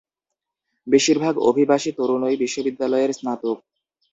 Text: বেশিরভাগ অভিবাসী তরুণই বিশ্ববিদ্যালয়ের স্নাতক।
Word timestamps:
বেশিরভাগ 0.87 1.33
অভিবাসী 1.49 1.91
তরুণই 1.97 2.35
বিশ্ববিদ্যালয়ের 2.43 3.11
স্নাতক। 3.13 3.57